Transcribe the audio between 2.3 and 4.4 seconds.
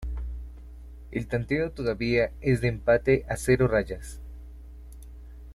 es de empate a cero rayas.